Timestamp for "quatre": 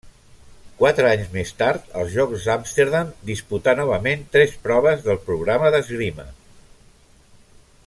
0.77-1.09